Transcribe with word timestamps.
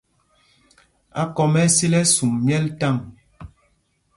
Akɔm 1.21 1.53
ɛ́ 1.59 1.63
ɛ́ 1.69 1.73
sil 1.75 1.93
ɛsum 2.01 2.31
myɛl 2.45 2.65
taŋ. 2.79 2.95